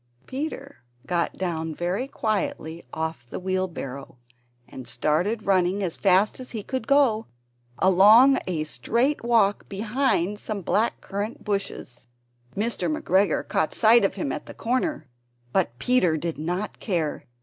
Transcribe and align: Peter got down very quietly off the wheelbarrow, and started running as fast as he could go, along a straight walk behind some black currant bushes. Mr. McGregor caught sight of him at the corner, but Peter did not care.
Peter 0.25 0.77
got 1.05 1.37
down 1.37 1.75
very 1.75 2.07
quietly 2.07 2.83
off 2.91 3.23
the 3.29 3.39
wheelbarrow, 3.39 4.17
and 4.67 4.87
started 4.87 5.45
running 5.45 5.83
as 5.83 5.95
fast 5.95 6.39
as 6.39 6.49
he 6.49 6.63
could 6.63 6.87
go, 6.87 7.27
along 7.77 8.39
a 8.47 8.63
straight 8.63 9.23
walk 9.23 9.69
behind 9.69 10.39
some 10.39 10.63
black 10.63 10.99
currant 11.01 11.43
bushes. 11.43 12.07
Mr. 12.55 12.89
McGregor 12.91 13.47
caught 13.47 13.75
sight 13.75 14.03
of 14.03 14.15
him 14.15 14.31
at 14.31 14.47
the 14.47 14.55
corner, 14.55 15.07
but 15.53 15.77
Peter 15.77 16.17
did 16.17 16.39
not 16.39 16.79
care. 16.79 17.25